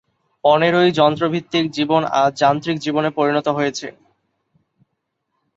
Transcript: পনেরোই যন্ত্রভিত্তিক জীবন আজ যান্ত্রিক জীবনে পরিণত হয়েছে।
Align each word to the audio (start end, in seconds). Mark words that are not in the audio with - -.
পনেরোই 0.43 0.89
যন্ত্রভিত্তিক 0.91 1.65
জীবন 1.71 2.01
আজ 2.21 2.31
যান্ত্রিক 2.41 2.77
জীবনে 2.79 3.09
পরিণত 3.17 3.47
হয়েছে। 3.57 3.87